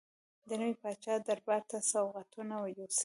د 0.47 0.49
نوي 0.61 0.75
پاچا 0.81 1.15
دربار 1.27 1.61
ته 1.71 1.77
سوغاتونه 1.91 2.55
یوسي. 2.77 2.99